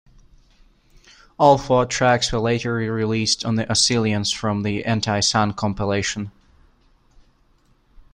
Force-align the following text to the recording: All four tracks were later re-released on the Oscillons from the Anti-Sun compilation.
All 1.37 1.59
four 1.59 1.85
tracks 1.85 2.31
were 2.31 2.39
later 2.39 2.73
re-released 2.73 3.45
on 3.45 3.53
the 3.53 3.69
Oscillons 3.69 4.31
from 4.31 4.63
the 4.63 4.83
Anti-Sun 4.83 5.53
compilation. 5.53 6.31